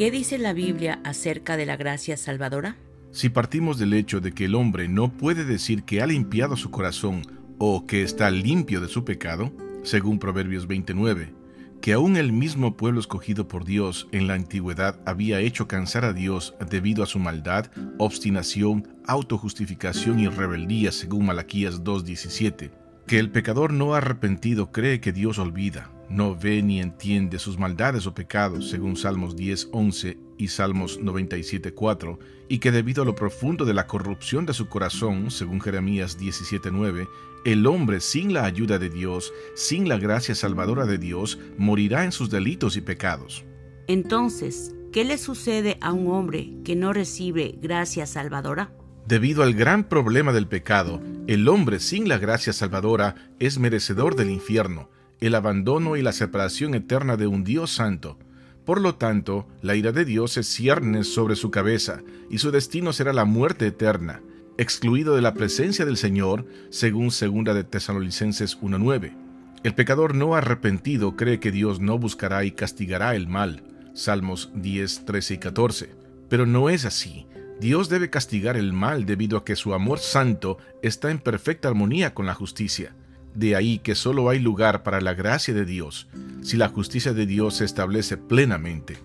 [0.00, 2.78] ¿Qué dice la Biblia acerca de la gracia salvadora?
[3.10, 6.70] Si partimos del hecho de que el hombre no puede decir que ha limpiado su
[6.70, 7.20] corazón
[7.58, 9.52] o que está limpio de su pecado,
[9.82, 11.34] según Proverbios 29,
[11.82, 16.14] que aún el mismo pueblo escogido por Dios en la antigüedad había hecho cansar a
[16.14, 17.66] Dios debido a su maldad,
[17.98, 22.70] obstinación, autojustificación y rebeldía, según Malaquías 2.17,
[23.06, 28.06] que el pecador no arrepentido cree que Dios olvida, no ve ni entiende sus maldades
[28.06, 33.74] o pecados, según Salmos 10.11 y Salmos 97.4, y que debido a lo profundo de
[33.74, 37.08] la corrupción de su corazón, según Jeremías 17.9,
[37.44, 42.12] el hombre sin la ayuda de Dios, sin la gracia salvadora de Dios, morirá en
[42.12, 43.44] sus delitos y pecados.
[43.86, 48.72] Entonces, ¿qué le sucede a un hombre que no recibe gracia salvadora?
[49.06, 54.30] Debido al gran problema del pecado, el hombre sin la gracia salvadora es merecedor del
[54.30, 58.18] infierno, el abandono y la separación eterna de un Dios santo.
[58.64, 62.92] Por lo tanto, la ira de Dios se cierne sobre su cabeza, y su destino
[62.92, 64.22] será la muerte eterna
[64.60, 69.16] excluido de la presencia del Señor, según 2 de Tesalonicenses 1.9.
[69.62, 73.62] El pecador no arrepentido cree que Dios no buscará y castigará el mal,
[73.94, 75.90] Salmos 10, 13 y 14.
[76.28, 77.26] Pero no es así.
[77.58, 82.12] Dios debe castigar el mal debido a que su amor santo está en perfecta armonía
[82.12, 82.94] con la justicia.
[83.34, 86.08] De ahí que solo hay lugar para la gracia de Dios,
[86.42, 88.98] si la justicia de Dios se establece plenamente.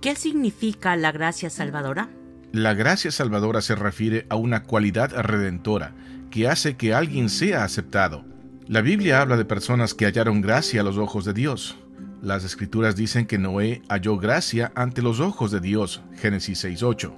[0.00, 2.10] ¿Qué significa la gracia salvadora?
[2.52, 5.94] La gracia salvadora se refiere a una cualidad redentora
[6.30, 8.24] que hace que alguien sea aceptado.
[8.68, 11.76] La Biblia habla de personas que hallaron gracia a los ojos de Dios.
[12.20, 17.12] Las escrituras dicen que Noé halló gracia ante los ojos de Dios, Génesis 6.8.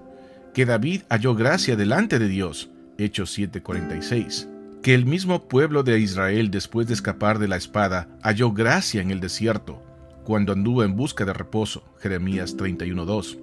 [0.55, 4.54] Que David halló gracia delante de Dios, Hechos 7.46.
[4.85, 9.11] Que el mismo pueblo de Israel después de escapar de la espada halló gracia en
[9.11, 9.83] el desierto,
[10.25, 13.39] cuando anduvo en busca de reposo, Jeremías 31.2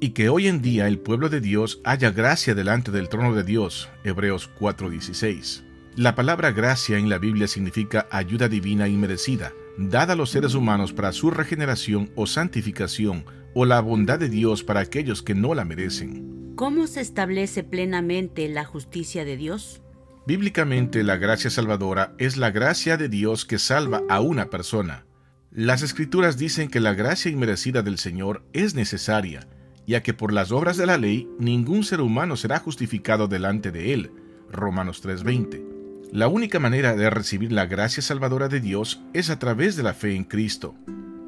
[0.00, 3.44] y que hoy en día el pueblo de Dios haya gracia delante del trono de
[3.44, 3.90] Dios.
[4.04, 5.64] Hebreos 4:16.
[5.96, 10.94] La palabra gracia en la Biblia significa ayuda divina inmerecida, dada a los seres humanos
[10.94, 15.66] para su regeneración o santificación, o la bondad de Dios para aquellos que no la
[15.66, 16.54] merecen.
[16.56, 19.82] ¿Cómo se establece plenamente la justicia de Dios?
[20.26, 25.06] Bíblicamente la gracia salvadora es la gracia de Dios que salva a una persona.
[25.52, 29.46] Las escrituras dicen que la gracia inmerecida del Señor es necesaria,
[29.86, 33.94] ya que por las obras de la ley ningún ser humano será justificado delante de
[33.94, 34.10] él.
[34.50, 35.64] Romanos 3:20.
[36.10, 39.94] La única manera de recibir la gracia salvadora de Dios es a través de la
[39.94, 40.74] fe en Cristo.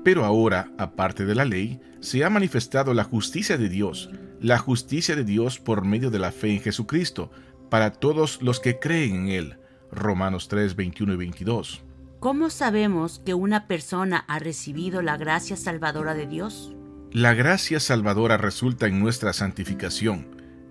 [0.03, 4.10] Pero ahora, aparte de la ley, se ha manifestado la justicia de Dios,
[4.41, 7.30] la justicia de Dios por medio de la fe en Jesucristo,
[7.69, 9.59] para todos los que creen en Él.
[9.91, 11.83] Romanos 3, 21 y 22.
[12.21, 16.75] ¿Cómo sabemos que una persona ha recibido la gracia salvadora de Dios?
[17.12, 20.27] La gracia salvadora resulta en nuestra santificación,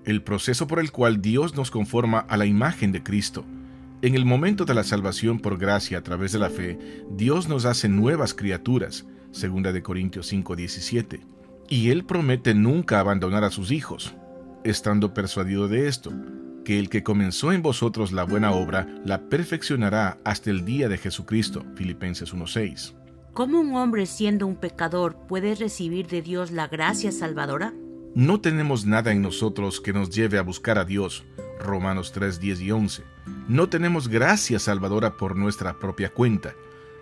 [0.06, 3.46] el proceso por el cual Dios nos conforma a la imagen de Cristo.
[4.02, 6.78] En el momento de la salvación por gracia a través de la fe,
[7.09, 11.22] Dios nos hace nuevas criaturas, 2 de Corintios 5:17,
[11.69, 14.13] y Él promete nunca abandonar a sus hijos,
[14.63, 16.12] estando persuadido de esto,
[16.67, 20.97] que el que comenzó en vosotros la buena obra la perfeccionará hasta el día de
[20.97, 22.94] Jesucristo, Filipenses 1:6.
[23.31, 27.73] ¿Cómo un hombre siendo un pecador puede recibir de Dios la gracia salvadora?
[28.16, 31.23] No tenemos nada en nosotros que nos lleve a buscar a Dios.
[31.57, 33.03] Romanos 3, 10 y 11.
[33.47, 36.53] No tenemos gracia salvadora por nuestra propia cuenta.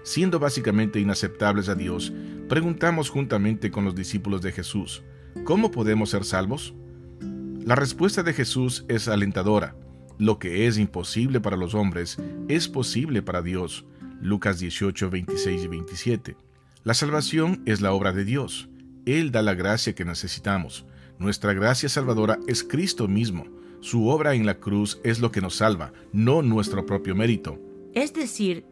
[0.04, 2.14] Siendo básicamente inaceptables a Dios,
[2.48, 5.02] preguntamos juntamente con los discípulos de Jesús,
[5.44, 6.76] ¿cómo podemos ser salvos?
[7.66, 9.76] La respuesta de Jesús es alentadora.
[10.20, 13.88] Lo que es imposible para los hombres es posible para Dios.
[14.22, 16.38] Lucas 18, 26 y 27.
[16.84, 18.70] La salvación es la obra de Dios.
[19.08, 20.86] Él da la gracia que necesitamos.
[21.18, 23.48] Nuestra gracia salvadora es Cristo mismo.
[23.80, 27.60] Su obra en la cruz es lo que nos salva, no nuestro propio mérito.
[27.96, 28.64] Es decir,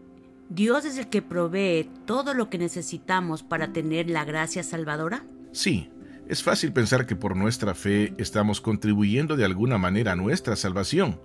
[0.49, 5.25] Dios es el que provee todo lo que necesitamos para tener la gracia salvadora.
[5.51, 5.89] Sí,
[6.27, 11.19] es fácil pensar que por nuestra fe estamos contribuyendo de alguna manera a nuestra salvación.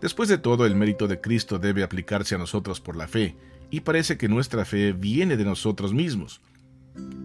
[0.00, 3.36] Después de todo, el mérito de Cristo debe aplicarse a nosotros por la fe,
[3.70, 6.40] y parece que nuestra fe viene de nosotros mismos.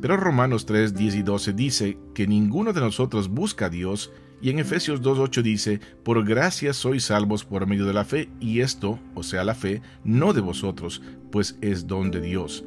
[0.02, 4.50] Pero Romanos 3, 10 y 12 dice que ninguno de nosotros busca a Dios, y
[4.50, 9.00] en Efesios 2.8 dice, por gracia sois salvos por medio de la fe, y esto,
[9.14, 11.02] o sea, la fe, no de vosotros,
[11.32, 12.64] pues es don de Dios.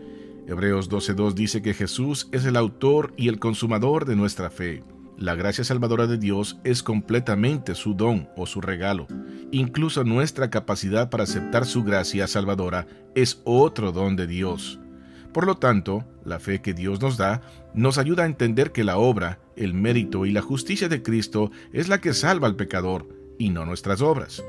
[0.46, 4.84] Hebreos 12.2 dice que Jesús es el autor y el consumador de nuestra fe.
[5.16, 9.06] La gracia salvadora de Dios es completamente su don o su regalo.
[9.52, 14.78] Incluso nuestra capacidad para aceptar su gracia salvadora es otro don de Dios.
[15.32, 17.40] Por lo tanto, la fe que Dios nos da
[17.72, 21.88] nos ayuda a entender que la obra, el mérito y la justicia de Cristo es
[21.88, 23.08] la que salva al pecador
[23.38, 24.44] y no nuestras obras,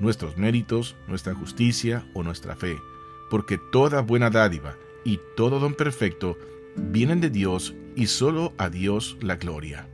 [0.00, 2.78] nuestros méritos, nuestra justicia o nuestra fe,
[3.30, 6.38] porque toda buena dádiva y todo don perfecto
[6.76, 9.88] vienen de Dios y solo a Dios la gloria.